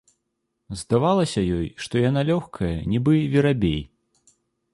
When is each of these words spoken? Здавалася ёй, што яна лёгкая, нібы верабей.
Здавалася 0.79 1.43
ёй, 1.57 1.67
што 1.85 2.03
яна 2.09 2.21
лёгкая, 2.31 2.73
нібы 2.95 3.13
верабей. 3.37 3.81